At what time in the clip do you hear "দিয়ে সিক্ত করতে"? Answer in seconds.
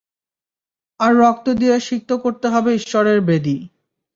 1.59-2.47